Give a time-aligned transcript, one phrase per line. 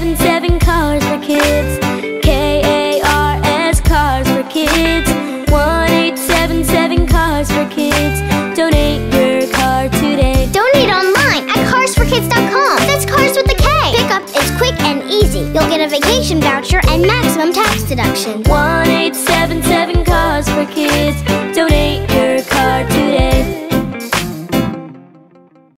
[0.00, 1.78] seven seven cars for kids.
[2.24, 5.10] K A R S cars for kids.
[5.52, 8.20] One eight seven seven cars for kids.
[8.56, 10.48] Donate your car today.
[10.52, 12.78] Donate online at carsforkids.com.
[12.88, 13.68] That's cars with a K.
[13.94, 15.40] Pickup is quick and easy.
[15.40, 18.42] You'll get a vacation voucher and maximum tax deduction.
[18.44, 19.69] One eight seven.